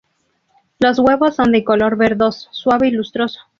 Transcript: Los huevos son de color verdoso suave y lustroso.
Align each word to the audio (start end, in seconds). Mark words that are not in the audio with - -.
Los 0.79 0.97
huevos 0.97 1.35
son 1.35 1.51
de 1.51 1.63
color 1.63 1.95
verdoso 1.95 2.49
suave 2.51 2.87
y 2.87 2.91
lustroso. 2.91 3.39